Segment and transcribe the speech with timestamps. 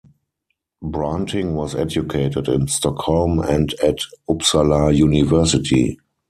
[0.83, 5.99] Branting was educated in Stockholm and at Uppsala University.